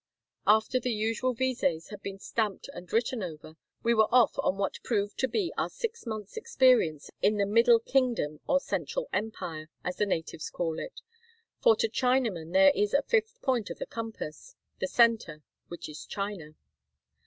After 0.47 0.79
the 0.79 0.89
usual 0.91 1.35
vises 1.35 1.89
had 1.89 2.01
been 2.01 2.17
stamped 2.17 2.67
and 2.73 2.91
written 2.91 3.21
over, 3.21 3.55
we 3.83 3.93
were 3.93 4.07
off 4.11 4.31
on 4.39 4.57
what 4.57 4.79
proved 4.81 5.19
to 5.19 5.27
be 5.27 5.53
our 5.59 5.69
six 5.69 6.07
months' 6.07 6.37
experience 6.37 7.11
in 7.21 7.37
the 7.37 7.45
"Middle 7.45 7.79
Kingdom 7.79 8.39
or 8.47 8.59
Central 8.59 9.07
Empire," 9.13 9.69
as 9.83 9.97
the 9.97 10.07
natives 10.07 10.49
call 10.49 10.79
it, 10.79 11.01
for 11.61 11.75
to 11.75 11.87
Chinamen 11.87 12.51
there 12.51 12.71
is 12.73 12.95
a 12.95 13.03
fifth 13.03 13.39
point 13.43 13.67
to 13.67 13.75
the 13.75 13.85
compass— 13.85 14.55
the 14.81 14.87
center, 14.87 15.43
which 15.67 15.87
is 15.87 16.07
China. 16.07 16.55